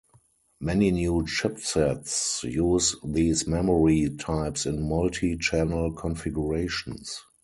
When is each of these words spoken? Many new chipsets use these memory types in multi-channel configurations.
Many 0.59 0.89
new 0.89 1.25
chipsets 1.27 2.43
use 2.43 2.95
these 3.05 3.45
memory 3.47 4.09
types 4.17 4.65
in 4.65 4.89
multi-channel 4.89 5.91
configurations. 5.93 7.21